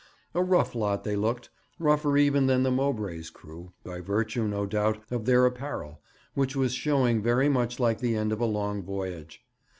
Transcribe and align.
A 0.33 0.41
rough 0.41 0.73
lot 0.73 1.03
they 1.03 1.15
looked 1.15 1.51
rougher 1.77 2.17
even 2.17 2.47
than 2.47 2.63
the 2.63 2.71
Mowbray's 2.71 3.29
crew, 3.29 3.71
by 3.83 4.01
virtue, 4.01 4.47
no 4.47 4.65
doubt, 4.65 4.97
of 5.11 5.25
their 5.25 5.45
apparel, 5.45 6.01
which 6.33 6.55
was 6.55 6.73
showing 6.73 7.21
very 7.21 7.49
much 7.49 7.79
like 7.79 7.99
the 7.99 8.15
end 8.15 8.31
of 8.33 8.41
a 8.41 8.45
long 8.45 8.81
voyage. 8.81 9.45